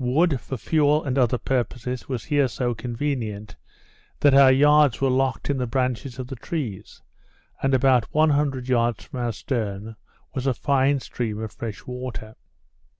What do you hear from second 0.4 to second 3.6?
for fuel and other purposes, was here so convenient,